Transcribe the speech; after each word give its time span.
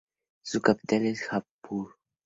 Su 0.41 0.61
capital 0.61 1.05
es 1.05 1.21
Jaipur. 1.27 1.95